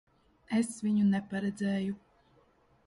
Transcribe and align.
Es 0.59 0.71
viņu 0.85 1.05
neparedzēju. 1.11 1.97